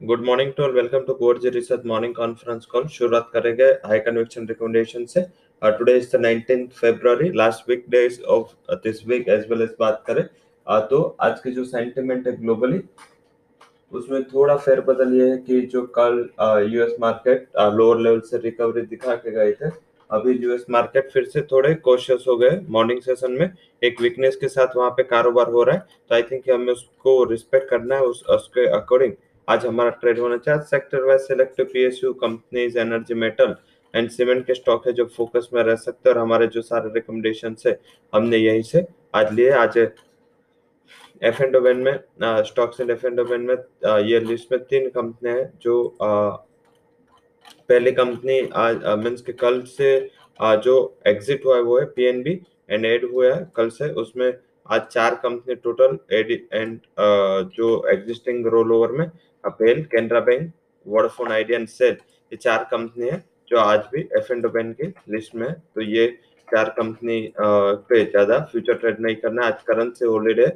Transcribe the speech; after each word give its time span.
Good 0.00 0.24
morning 0.24 0.50
to 0.52 0.62
all 0.62 0.72
welcome 0.72 1.00
to 1.00 1.14
gorge 1.14 1.44
research 1.54 1.84
morning 1.86 2.14
conference 2.14 2.66
call 2.72 2.86
शुरुआत 2.94 3.28
करेंगे 3.32 3.64
high 3.84 3.98
conviction 3.98 4.46
recommendation 4.48 5.04
से। 5.04 5.20
Today 5.62 5.96
is 5.96 6.08
the 6.16 6.20
19th 6.20 6.76
February 6.80 7.30
last 7.36 7.68
week 7.70 7.84
days 7.90 8.20
of 8.24 8.74
this 8.82 9.06
week 9.08 9.28
as 9.28 9.46
well 9.50 9.62
as 9.62 9.74
बात 9.80 10.02
करें। 10.06 10.22
Uh, 10.22 10.80
तो 10.90 11.16
आज 11.20 11.40
की 11.40 11.50
जो 11.50 11.64
sentiment 11.64 12.26
है 12.26 12.36
ग्लोबली 12.42 12.80
उसमें 13.92 14.22
थोड़ा 14.24 14.56
फेरबदल 14.58 15.14
ये 15.14 15.28
है 15.30 15.36
कि 15.38 15.60
जो 15.72 15.82
कल 15.98 16.24
यूएस 16.70 16.96
मार्केट 17.00 17.46
लोअर 17.74 18.00
लेवल 18.00 18.20
से 18.20 18.38
रिकवरी 18.38 18.82
दिखा 18.86 19.14
के 19.16 19.30
गए 19.30 19.52
थे 19.52 19.70
अभी 20.10 20.32
यूएस 20.34 20.64
मार्केट 20.70 21.10
फिर 21.12 21.24
से 21.26 21.42
थोड़े 21.52 21.74
कोशियस 21.84 22.24
हो 22.28 22.36
गए 22.36 22.60
मॉर्निंग 22.70 23.00
सेशन 23.02 23.32
में 23.32 23.50
एक 23.82 24.00
वीकनेस 24.02 24.36
के 24.36 24.48
साथ 24.48 24.76
वहाँ 24.76 24.90
पे 24.90 25.02
कारोबार 25.04 25.50
हो 25.52 25.62
रहा 25.62 25.76
है। 25.76 25.86
तो 26.08 26.14
आई 26.14 26.22
थिंक 26.22 26.50
हमें 26.50 26.72
उसको 26.72 27.22
रिस्पेक्ट 27.30 27.68
करना 27.70 27.96
है 27.96 28.02
उस 28.04 28.24
उसके 28.30 28.66
अकॉर्डिंग 28.76 29.12
आज 29.48 29.66
हमारा 29.66 29.90
ट्रेड 30.00 30.18
होना 30.18 30.36
चाहिए। 30.38 30.62
Sector 30.64 31.02
wise 31.04 31.20
selective 31.22 31.66
PSU 31.72 32.12
companies 32.14 32.78
energy 32.78 33.14
metal 33.14 33.54
and 33.94 34.08
cement 34.10 34.44
के 34.46 34.54
स्टॉक 34.54 34.86
है 34.86 34.92
जो 34.92 35.04
फोकस 35.16 35.48
में 35.54 35.62
रह 35.62 35.76
सकते 35.76 36.08
हैं 36.08 36.16
और 36.16 36.22
हमारे 36.22 36.46
जो 36.46 36.62
सारे 36.62 36.90
रिकमेंडेशन 36.94 37.56
है 37.66 37.78
हमने 38.12 38.36
यहीं 38.36 38.62
से 38.62 38.84
आज 39.14 39.32
लिए। 39.34 39.50
आज 39.52 39.78
एफ़ 41.22 41.42
एंड 41.42 41.56
ओवेन 41.56 41.76
में 41.78 41.98
stocks 42.44 42.80
and 42.80 42.90
F 42.90 43.06
and 43.06 43.20
O 43.20 43.40
में 43.42 43.54
ये 44.08 44.20
लिस्ट 44.20 44.52
में 44.52 44.62
तीन 44.64 44.88
कंपनी 44.90 45.30
है 45.30 45.52
जो 45.62 45.86
आ, 46.02 46.30
पहली 47.68 47.92
कंपनी 47.92 48.40
आज 48.56 48.84
मीन्स 49.04 49.22
के 49.22 49.32
कल 49.34 49.60
से 49.68 50.10
आ, 50.40 50.54
जो 50.56 50.98
एग्जिट 51.06 51.44
हुआ 51.46 51.56
है 51.56 51.62
वो 51.62 51.78
है 51.78 51.84
पीएनबी 51.86 52.40
एंड 52.70 52.86
एड 52.86 53.04
हुआ 53.12 53.34
है। 53.34 53.50
कल 53.56 53.68
से 53.70 53.88
उसमें 53.94 54.32
आज 54.68 54.80
चार 54.90 55.14
कंपनी 55.22 55.54
टोटल 55.56 55.98
एंड 56.12 56.78
जो 57.54 57.68
एग्जिस्टिंग 57.90 58.46
रोल 58.52 58.72
ओवर 58.72 58.92
में 58.92 59.04
अपेल 59.44 59.82
Canara 59.92 60.20
bank 60.20 60.50
Vodafone 60.86 61.32
Idea 61.32 61.58
and 61.58 61.68
sell 61.68 61.96
ये 62.32 62.36
चार 62.36 62.64
कंपनी 62.70 63.08
है 63.08 63.22
जो 63.50 63.58
आज 63.58 63.80
भी 63.92 64.00
एफ़ 64.18 64.32
एंड 64.32 64.46
ओबेन 64.46 64.72
की 64.80 64.92
लिस्ट 65.10 65.34
में 65.34 65.46
है। 65.48 65.52
तो 65.74 65.80
ये 65.82 66.06
चार 66.48 66.68
कंपनी 66.78 67.20
पे 67.40 68.04
ज़्यादा 68.04 68.38
फ्यूचर 68.52 68.74
ट्रेड 68.74 69.00
नहीं 69.00 69.16
करना 69.16 69.46
आज 69.46 69.62
करंट 69.66 69.94
से 69.96 70.06
हॉलीडे 70.06 70.46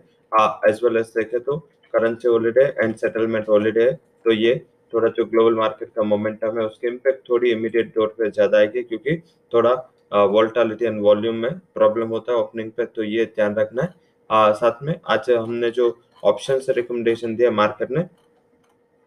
एज 0.69 0.81
वेल 0.85 0.97
एज 0.97 1.13
देखे 1.17 1.39
तो 1.41 1.57
करंट 1.95 2.19
से 2.23 2.29
हॉलीडे 2.29 2.65
एंड 2.83 2.95
सेटलमेंट 2.97 3.49
हॉलीडे 3.49 3.91
तो 4.25 4.33
ये 4.33 4.55
थोड़ा 4.93 5.09
जो 5.17 5.25
ग्लोबल 5.27 5.55
मार्केट 5.55 5.89
का 5.97 6.03
मोमेंटम 6.03 6.59
है, 6.59 6.65
उसके 6.67 6.89
इम्पैक्ट 6.89 7.29
थोड़ी 7.29 7.51
इमीडिएट 7.51 7.95
तौर 7.95 8.15
पे 8.19 8.31
ज़्यादा 8.31 8.59
आएगी 8.59 8.83
क्योंकि 8.83 9.17
थोड़ा 9.53 9.75
वोल्टालिटी 10.13 10.85
एंड 10.85 11.01
वॉल्यूम 11.03 11.37
में 11.37 11.59
प्रॉब्लम 11.75 12.09
होता 12.09 12.33
है 12.33 12.39
ओपनिंग 12.39 12.71
पे 12.73 12.85
तो 12.87 13.03
ये 13.03 13.25
ध्यान 13.27 13.55
रखना 13.55 13.83
है। 13.83 13.95
आ, 14.31 14.53
साथ 14.53 14.83
में 14.83 14.95
आज 15.07 15.31
हमने 15.31 15.71
जो 15.71 15.97
ऑप्शन 16.23 16.59
से 16.61 16.73
रिकमेंडेशन 16.73 17.37
दिया 17.37 17.51
मार्केट 17.51 17.91
ने 17.91 18.05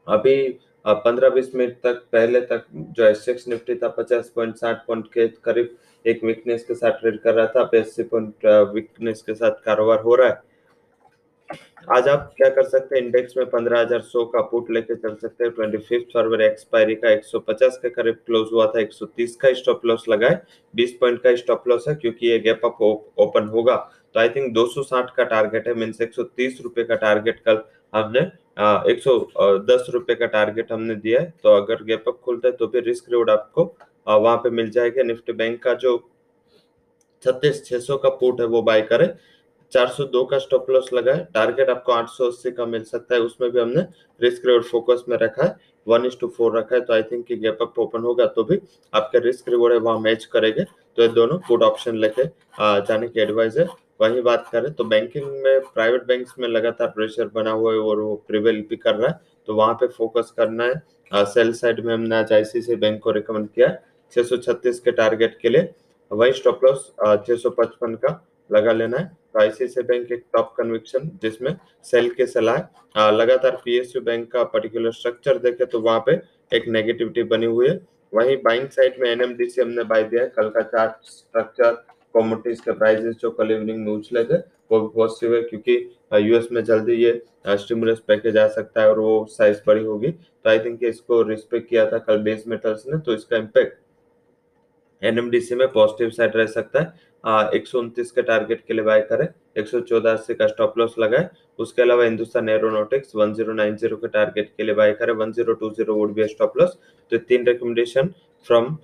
अभी 0.07 0.35
पंद्रह 0.85 1.29
बीस 1.29 1.53
मिनट 1.55 1.75
तक 1.83 2.01
पहले 2.11 2.41
तक 2.41 2.65
जो 2.73 3.03
एस 3.05 3.45
निफ्टी 3.47 3.75
था 3.75 3.87
पचास 3.97 4.31
पॉइंट 4.35 4.55
साठ 4.55 4.85
पॉइंट 4.87 5.05
के 5.13 5.27
करीब 5.43 5.75
एक 6.05 6.23
वीकनेस 6.23 6.63
के 6.65 6.75
साथ 6.75 6.99
ट्रेड 6.99 7.19
कर 7.19 7.33
रहा 7.33 7.45
था। 7.47 7.61
अब 7.61 7.75
अस्सी 7.75 8.03
पॉइंट 8.03 8.45
वीकनेस 8.73 9.21
के 9.21 9.33
साथ 9.33 9.63
कारोबार 9.65 9.99
हो 9.99 10.15
रहा 10.15 10.27
है। 10.29 10.41
आज 11.87 12.07
आप 12.07 12.33
क्या 12.37 12.49
कर 12.49 12.63
सकते 12.63 12.95
हैं? 12.95 13.03
इंडेक्स 13.05 13.37
में 13.37 13.45
पंद्रह 13.49 13.79
हज़ार 13.79 14.01
सौ 14.03 14.23
का 14.25 14.41
पुट 14.43 14.69
लेके 14.71 14.95
चल 14.95 15.15
सकते 15.15 15.43
हैं। 15.43 15.51
ट्वेंटी 15.53 15.77
फिफ्थ 15.79 16.13
फरवरी 16.13 16.45
एक्सपायरी 16.45 16.95
का 16.95 17.09
एक 17.11 17.23
सौ 17.25 17.39
पचास 17.41 17.77
के 17.81 17.89
करीब 17.91 18.15
क्लोज 18.25 18.49
हुआ 18.53 18.65
था। 18.67 18.79
एक 18.81 18.93
सौ 18.93 19.05
तीस 19.07 19.35
का 19.35 19.53
स्टॉप 19.53 19.85
लॉस 19.85 20.05
लगाए। 20.09 20.39
बीस 20.73 20.97
पॉइंट 21.01 21.21
का 21.23 21.35
स्टॉप 21.35 21.67
लॉस 21.67 21.87
है 21.87 21.95
क्योंकि 21.95 22.27
ये 22.27 22.39
गैप 22.39 22.65
अप 22.65 22.81
ओपन 22.81 23.47
होगा। 23.49 23.75
तो 24.15 24.19
आई 24.19 24.29
थिंक 24.29 24.53
260 24.55 25.11
का 25.17 25.23
टारगेट 25.25 25.67
है। 25.67 25.73
मीन्स 25.75 26.01
एक 26.01 26.13
सौ 26.13 26.23
तीस 26.23 26.59
रुपए 26.63 26.83
का 26.83 26.95
टारगेट 26.97 27.39
कल 27.47 27.61
हमने 27.93 28.19
एक 28.91 28.99
सौ 29.03 29.17
दस 29.67 29.87
रुपए 29.93 30.15
का 30.15 30.25
टारगेट 30.27 30.71
हमने 30.71 30.95
दिया 30.97 31.21
है। 31.21 31.33
तो 31.43 31.55
अगर 31.55 31.83
गैप 31.83 32.03
अप 32.07 32.19
खुलता 32.23 32.47
है 32.47 32.55
तो 32.55 32.67
फिर 32.67 32.83
रिस्क 32.83 33.09
रिवॉर्ड 33.09 33.29
आपको 33.29 33.63
वहाँ 34.07 34.37
पे 34.37 34.49
मिल 34.51 34.69
जाएगा। 34.71 35.03
निफ्टी 35.03 35.33
बैंक 35.33 35.61
का 35.63 35.73
जो 35.75 35.97
छत्तीस 37.23 37.63
छह 37.65 37.79
सौ 37.79 37.97
का 37.97 38.09
पुट 38.11 38.41
है 38.41 38.45
वो 38.47 38.61
बाय 38.63 38.81
करे। 38.83 39.05
402 39.73 40.23
का 40.25 40.37
स्टॉप 40.37 40.69
लॉस 40.69 40.89
लगा 40.93 41.13
है। 41.13 41.27
टारगेट 41.33 41.69
आपको 41.69 41.91
880 41.91 42.51
का 42.51 42.65
मिल 42.65 42.83
सकता 42.83 43.15
है। 43.15 43.21
उसमें 43.21 43.49
भी 43.51 43.59
हमने 43.59 43.81
रिस्क 44.21 44.45
रिवॉर्ड 44.45 44.65
फोकस 44.65 45.03
में 45.09 45.17
रखा 45.17 45.43
है। 45.43 45.55
वन 45.87 46.05
इज़ 46.05 46.17
टू 46.19 46.27
फोर 46.37 46.57
रखा 46.57 46.75
है। 46.75 46.81
तो 46.81 46.93
I 46.93 47.03
think 47.03 47.31
gap 47.31 47.61
up 47.61 47.79
open 47.79 48.01
होगा 48.01 48.25
तो 48.27 48.43
भी 48.43 48.59
आपके 48.93 49.19
रिस्क 49.19 49.49
रिवॉर्ड 49.49 49.73
है, 49.73 49.79
वहाँ 49.79 49.99
मैच 49.99 50.25
करेंगे। 50.25 50.63
तो 50.63 51.01
ये 51.01 51.07
दोनों 51.09 51.37
पुट 51.47 51.63
ऑप्शन 51.63 51.97
लेके 51.97 52.25
जाने 52.59 53.07
की 53.07 53.21
एडवाइस 53.21 53.57
है। 53.57 53.67
वही 54.01 54.21
बात 54.21 54.47
करें 54.51 54.71
तो 54.73 54.83
बैंकिंग 54.85 55.25
में 55.43 55.59
प्राइवेट 55.63 56.03
बैंक 56.07 56.27
में 56.39 56.47
लगातार 56.47 56.87
प्रेशर 56.95 57.27
बना 57.33 57.51
हुआ 57.51 57.73
है 57.73 57.79
और 57.79 57.99
वो 57.99 58.15
प्रिवेल 58.27 58.61
भी 58.69 58.75
कर 58.77 58.95
रहा 58.95 59.09
है। 59.09 59.19
तो 59.47 59.53
वहाँ 59.55 59.73
पे 59.73 59.87
फोकस 59.87 60.33
करना 60.37 60.63
है। 60.63 61.25
सेल 61.25 61.51
साइड 61.53 61.79
में 61.85 61.93
हमने 61.93 62.15
आज 62.15 62.33
आईसीसी 62.33 62.75
बैंक 62.75 63.01
को 63.03 63.11
रिकमेंड 63.11 63.47
किया 63.49 63.77
सौ 64.13 64.37
छत्तीस 64.37 64.79
के 64.79 64.91
टारगेट 64.91 65.37
के 65.41 65.49
लिए। 65.49 65.73
वही 66.11 66.31
स्टॉप 66.33 66.63
लॉस 66.63 66.91
छह 67.27 67.35
का। 67.47 68.13
लगा 68.49 68.71
लेना 68.71 68.97
है। 68.97 69.05
तो 69.05 69.39
आईसीसी 69.41 69.81
बैंक 69.83 70.11
एक 70.11 70.23
टॉप 70.33 70.53
कन्विक्शन 70.57 71.09
जिसमें 71.21 71.55
सेल 71.85 72.09
के 72.11 72.25
सलाह 72.27 73.09
लगातार 73.11 73.55
पीएसयू 73.65 74.01
बैंक 74.03 74.31
का 74.31 74.43
पर्टिकुलर 74.45 74.91
स्ट्रक्चर 74.93 75.37
देखे 75.39 75.65
तो 75.65 75.79
वहाँ 75.81 76.03
पे 76.05 76.19
एक 76.51 76.67
नेगेटिविटी 76.69 77.23
बनी 77.25 77.45
हुई 77.45 77.67
है। 77.67 77.79
वहीं 78.13 78.35
बाइंग 78.39 78.67
साइड 78.69 78.99
में 79.01 79.09
एनएमडीसी 79.09 79.61
हमने 79.61 79.83
बाय 79.85 80.03
दिया 80.03 80.21
है। 80.23 80.29
कल 80.29 80.49
का 80.49 80.61
चार्ट 80.63 81.05
स्ट्रक्चर 81.05 81.71
कॉमोडिटीज 82.15 82.59
के 82.61 82.71
प्राइसेस 82.73 83.15
जो 83.21 83.29
कल 83.31 83.51
इवनिंग 83.51 83.85
में 83.85 83.91
उछले 83.91 84.23
थे, 84.23 84.37
वो 84.71 84.79
भी 84.79 84.87
पॉजिटिव 84.95 85.35
है 85.35 85.41
क्योंकि 85.43 85.75
यूएस 86.19 86.47
में 86.51 86.63
जल्दी 86.63 86.95
ये 86.95 87.21
स्टिमुलस 87.47 87.99
पैकेज 88.07 88.37
आ 88.37 88.47
सकता 88.49 88.81
है 88.81 88.89
और 88.89 88.99
वो 88.99 89.25
साइज़ 89.29 89.61
बड़ी 89.67 89.83
होगी। 89.83 90.07
तो 90.07 90.49
आई 90.49 90.59
थिंक 90.59 90.83
इसको 90.83 91.21
रिस्पेक्ट 91.23 91.69
किया 91.69 91.85
था 91.91 91.97
कल 91.99 92.21
बेस 92.23 92.43
मेटल्स 92.47 92.83
ने 92.87 92.99
तो 92.99 93.13
इसका 93.13 93.37
इम्पैक्ट 93.37 93.81
एनएमडीसी 95.01 95.55
में 95.55 95.67
पॉजिटिव 95.69 96.09
साइड 96.11 96.35
रह 96.35 96.45
सकता 96.47 96.79
है। 96.79 96.93
एक 97.23 97.67
सौ 97.67 97.79
उनतीस 97.79 98.11
के 98.11 98.21
टारगेट 98.21 98.63
के 98.67 98.73
लिए 98.73 98.83
बाय 98.85 99.01
करें, 99.09 99.27
एक 99.57 99.67
सौ 99.67 99.81
का 99.91 100.47
स्टॉप 100.47 100.77
लॉस 100.77 100.95
लगाए, 100.99 101.29
उसके 101.59 101.81
अलावा 101.81 102.03
Hindustan 102.03 102.49
Aeronautics 102.49 103.15
one 103.15 103.33
zero 103.33 103.53
nine 103.53 103.75
zero 103.77 103.97
के 103.97 104.07
टारगेट 104.09 104.51
के 104.57 104.63
लिए 104.63 104.75
बाय 104.75 104.93
करें 104.93 105.13
one 105.15 105.31
zero 105.33 105.53
two 105.53 105.69
zero 105.71 105.95
would 105.95 106.13
be 106.13 106.27
stop 106.27 106.57
loss 106.57 106.77
तो 107.11 107.17
तीन 107.19 107.45
recommendation 107.47 108.13
from 108.47 108.77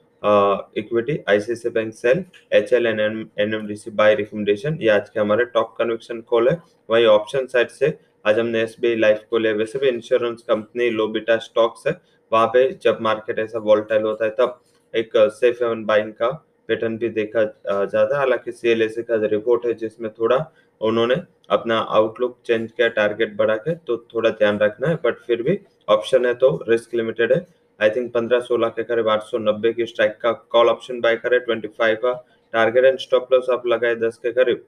equity 0.78 1.17
ICICI 1.29 1.69
bank 1.69 1.94
sell 1.94 2.23
H 2.53 2.73
L 2.73 2.85
N 2.88 2.99
M 2.99 3.19
N 3.39 3.53
M 3.53 3.67
D 3.67 3.75
C 3.75 3.91
buy 3.94 4.16
recommendation 4.16 4.78
ये 4.81 4.89
आज 4.89 5.09
के 5.09 5.19
हमारे 5.19 5.45
टॉप 5.53 5.75
कन्वेक्शन 5.78 6.22
कॉल 6.29 6.49
है। 6.49 6.57
वही 6.89 7.05
ऑप्शन 7.07 7.45
साइड 7.47 7.69
से 7.69 7.97
आज 8.28 8.39
हमने 8.39 8.61
एस 8.61 8.75
बी 8.81 8.95
लाइफ 8.95 9.22
को 9.29 9.38
लिया। 9.38 9.53
वैसे 9.53 9.79
भी 9.79 9.88
insurance 9.88 10.41
company 10.49 10.89
low 10.89 11.07
beta 11.09 11.38
stocks 11.39 11.88
है। 11.88 11.99
वहाँ 12.31 12.47
पे 12.53 12.67
जब 12.83 12.97
मार्केट 13.01 13.39
ऐसा 13.39 13.59
वॉल्टाइल 13.59 14.03
होता 14.03 14.25
है, 14.25 14.31
तब 14.31 14.59
एक 14.94 15.11
सेफ़ 15.16 15.63
हेवन 15.63 15.83
बाइंग 15.85 16.11
का 16.13 16.29
पैटर्न 16.69 16.97
भी 16.97 17.09
देखा 17.12 17.44
जाता 17.44 18.07
है 18.07 18.19
हालाँकि 18.19 18.52
सीएलएसए 18.53 19.02
का 19.03 19.16
रिपोर्ट 19.28 19.66
है, 19.66 19.74
जिसमें 19.75 20.09
थोड़ा 20.12 20.38
उन्होंने 20.81 21.16
अपना 21.52 21.78
आउटलुक 21.91 22.38
चेंज 22.46 22.72
किया 22.72 22.88
टारगेट 22.90 23.35
बढ़ा 23.38 23.56
के 23.57 23.75
तो 23.78 23.97
थोड़ा 24.13 24.30
ध्यान 24.31 24.59
रखना 24.59 24.88
है। 24.88 24.96
बट 25.06 25.18
फिर 25.19 25.41
भी 25.44 25.58
ऑप्शन 25.88 26.25
है 26.25 26.34
तो 26.35 26.50
रिस्क 26.69 26.94
लिमिटेड 26.96 27.34
है। 27.34 27.46
आई 27.79 27.90
थिंक 27.90 28.12
पंद्रह 28.13 28.40
सोलह 28.41 28.69
के 28.69 28.84
करीब 28.84 29.09
आठ 29.09 29.24
सौ 29.24 29.38
नब्बे 29.40 29.72
की 29.74 29.85
स्ट्राइक 29.85 30.18
का 30.22 30.31
कॉल 30.52 30.69
ऑप्शन 30.69 31.00
बाय 31.02 31.16
करे। 31.18 31.40
ट्वेंटी 31.40 31.68
फाइव 31.69 31.96
का 32.03 32.13
टारगेट 32.53 32.85
एंड 32.85 33.00
स्टॉप 33.00 33.34
लॉस 33.34 33.50
आप 33.50 33.68
लगाए 33.68 33.96
दस 33.97 34.18
के 34.18 34.31
करीब। 34.34 34.63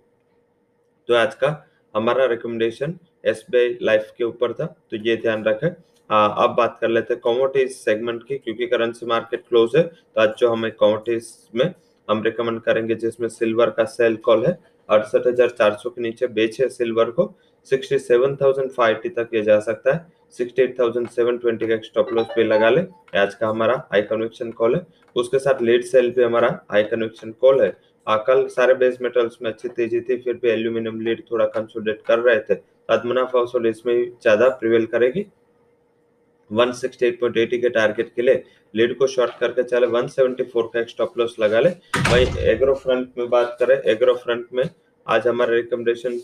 तो 1.09 1.15
आज 1.15 1.35
का 1.35 1.49
हमारा 1.95 2.25
रिकमेंडेशन 2.25 2.97
एसबीआई 3.25 3.77
लाइफ 3.81 4.11
के 4.17 4.23
ऊपर 4.23 4.53
था 4.53 4.65
तो 4.91 4.97
ये 4.99 5.15
ध्यान 5.17 5.43
रखें। 5.43 5.69
अब 6.09 6.55
बात 6.57 6.77
कर 6.81 6.89
लेते 6.89 7.13
हैं 7.13 7.21
कॉमोडिटीज 7.21 7.71
सेगमेंट 7.73 8.23
की, 8.23 8.37
क्योंकि 8.37 8.67
करेंसी 8.67 9.05
मार्केट 9.05 9.43
क्लोज 9.49 9.75
है 9.75 9.83
तो 9.83 10.21
आज 10.21 10.33
जो 10.39 10.51
हमें 10.51 10.71
कॉमोडिटीज 10.73 11.33
में 11.55 11.65
हम 12.11 12.23
रिकमेंड 12.23 12.59
करेंगे 12.61 12.95
जिसमें 12.97 13.27
सिल्वर 13.29 13.69
का 13.71 13.83
सेल 13.89 14.15
कॉल 14.25 14.45
है 14.45 14.57
अड़सठ 14.89 15.27
हज़ार 15.27 15.49
चार 15.49 15.73
सौ 15.73 15.89
के 15.89 16.01
नीचे 16.01 16.27
बेचे 16.29 16.67
सिल्वर 16.69 17.11
को 17.11 17.33
सिक्सटी 17.67 17.99
सेवन 17.99 18.35
थाउज़ेंड 18.35 18.71
फाइव 18.71 19.01
तक 19.07 19.29
ये 19.33 19.41
जा 19.43 19.59
सकता 19.61 19.93
है 19.93 20.05
68,720 20.33 21.67
का 21.69 21.77
स्टॉप 21.83 22.11
लॉस 22.13 22.27
पे 22.35 22.43
लगा 22.43 22.69
ले। 22.69 22.81
आज 23.19 23.33
का 23.35 23.47
हमारा 23.47 23.75
हाई 23.91 24.01
कन्वेक्शन 24.03 24.51
कॉल 24.53 24.75
है। 24.75 24.85
उसके 25.15 25.39
साथ 25.39 25.61
लेट 25.61 25.83
सेल 25.85 26.11
पे 26.11 26.23
हमारा 26.23 26.49
हाई 26.71 26.83
कन्वेक्शन 26.85 27.31
कॉल 27.41 27.61
है। 27.61 27.69
कल 28.07 28.45
सारे 28.49 28.73
बेस 28.75 28.97
मेटल्स 29.01 29.37
में 29.41 29.49
अच्छी 29.51 29.69
तेज़ी 29.69 30.01
थी 30.01 30.17
फिर 30.17 30.39
भी 30.43 30.49
एल्यूमिनियम 30.49 30.99
लीड 31.01 31.23
थोड़ा 31.31 31.45
कंसोलिडेट 31.47 32.01
कर 32.07 32.19
रहे 32.19 32.39
थे। 32.39 32.59
मुनाफा 33.05 33.43
इसमें 33.67 33.95
ज़्यादा 34.13 34.47
प्रिवेल 34.51 34.85
करेगी। 34.87 35.25
168.80 36.51 37.61
के 37.61 37.69
टारगेट 37.69 38.11
के 38.15 38.21
लिए 38.21 38.43
लीड 38.73 38.97
को 38.97 39.07
शॉर्ट 39.07 39.39
करके 39.39 39.63
चले 39.65 39.87
174 39.87 40.67
का 40.73 40.79
एक 40.79 40.89
स्टॉप 40.89 41.17
लॉस 41.19 41.35
लगा 41.39 41.59
ले। 41.59 41.69
वही 42.11 42.25
एग्रो 42.51 42.73
फ्रंट 42.75 43.17
में 43.17 43.29
बात 43.29 43.55
करें 43.59 43.75
एग्रो 43.91 44.13
फ्रंट 44.15 44.47
में 44.53 44.63
आज 45.07 45.27
हमारा 45.27 45.53
रिकमेंडेशन 45.55 46.17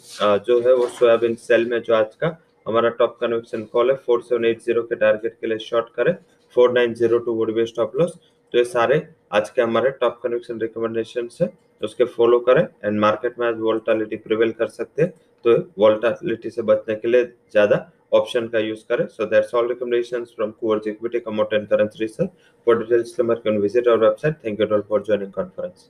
जो 0.47 0.59
है 0.61 0.73
वो 0.75 0.87
सोयाबीन 0.89 1.35
सेल 1.37 1.65
में 1.69 1.81
जो 1.81 1.93
आज 1.95 2.15
का 2.15 2.37
हमारा 2.65 2.89
टॉप 2.97 3.17
कन्वेक्शन 3.21 3.63
कॉल 3.73 3.91
है 3.91 3.95
फोर 3.97 4.21
सेवन 4.23 4.45
एट 4.45 4.61
ज़ीरो 4.61 4.81
के 4.83 4.95
टारगेट 4.95 5.37
के 5.41 5.47
लिए 5.47 5.57
शॉर्ट 5.59 5.93
करें 5.95 6.13
four 6.55 6.71
nine 6.73 6.93
zero 6.95 7.17
two 7.19 7.33
would 7.35 7.53
be 7.55 7.65
stop 7.65 7.95
loss 7.95 8.17
तो 8.53 8.57
ये 8.57 8.63
सारे 8.65 9.01
आज 9.33 9.49
के 9.49 9.61
हमारे 9.61 9.89
टॉप 10.01 10.19
कन्वेक्शन 10.23 10.59
रिकमेंडेशन 10.61 11.29
है, 11.41 11.49
उसके 11.81 12.03
फॉलो 12.05 12.39
करें 12.39 12.61
एंड 12.61 12.99
मार्केट 12.99 13.39
में 13.39 13.47
आज 13.47 13.55
वोल्टालिटी 13.59 14.15
प्रिवेल 14.17 14.51
कर 14.59 14.67
सकते 14.67 15.01
हैं। 15.01 15.11
तो 15.45 15.55
वोल्टालिटी 15.79 16.49
से 16.49 16.61
बचने 16.61 16.95
के 16.95 17.07
लिए 17.07 17.23
ज़्यादा 17.25 17.77
ऑप्शन 18.12 18.48
का 18.48 18.58
यूज 18.58 18.82
करें 18.90 19.06
so 19.08 19.26
that's 19.26 19.54
all 19.54 19.68
recommendations 19.68 20.32
from 20.36 20.52
Coors 20.62 20.88
Equity 20.92 21.20
Commodity 21.28 21.56
and 21.56 21.68
Currency 21.68 22.04
Research 22.04 22.30
for 22.66 22.74
detailed 22.80 23.04
disclaimer 23.04 23.36
you 23.36 23.42
can 23.42 23.60
visit 23.60 23.88
our 23.88 23.98
website 23.98 24.40
thank 24.42 24.58
you 24.58 24.66
all 24.76 24.82
for 24.92 25.00
joining 25.00 25.32
conference 25.32 25.80